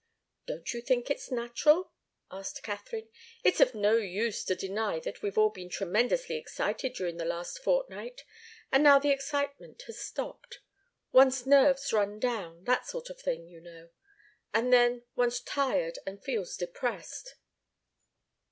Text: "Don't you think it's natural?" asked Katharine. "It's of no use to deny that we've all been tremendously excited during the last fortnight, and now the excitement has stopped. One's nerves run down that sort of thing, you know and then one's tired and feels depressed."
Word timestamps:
"Don't 0.47 0.73
you 0.73 0.81
think 0.81 1.11
it's 1.11 1.29
natural?" 1.29 1.91
asked 2.31 2.63
Katharine. 2.63 3.07
"It's 3.43 3.59
of 3.61 3.75
no 3.75 3.97
use 3.97 4.43
to 4.45 4.55
deny 4.55 4.97
that 5.01 5.21
we've 5.21 5.37
all 5.37 5.51
been 5.51 5.69
tremendously 5.69 6.37
excited 6.37 6.93
during 6.93 7.17
the 7.17 7.23
last 7.23 7.59
fortnight, 7.59 8.23
and 8.71 8.81
now 8.83 8.97
the 8.97 9.11
excitement 9.11 9.83
has 9.83 9.99
stopped. 9.99 10.57
One's 11.11 11.45
nerves 11.45 11.93
run 11.93 12.19
down 12.19 12.63
that 12.63 12.87
sort 12.87 13.11
of 13.11 13.21
thing, 13.21 13.45
you 13.47 13.61
know 13.61 13.91
and 14.55 14.73
then 14.73 15.03
one's 15.15 15.39
tired 15.39 15.99
and 16.07 16.19
feels 16.19 16.57
depressed." 16.57 17.35